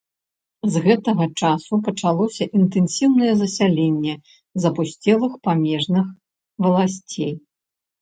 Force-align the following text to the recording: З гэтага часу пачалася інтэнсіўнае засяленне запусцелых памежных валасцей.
З 0.75 0.79
гэтага 0.85 1.27
часу 1.41 1.73
пачалася 1.89 2.47
інтэнсіўнае 2.61 3.31
засяленне 3.43 4.13
запусцелых 4.67 5.41
памежных 5.47 6.05
валасцей. 6.67 7.33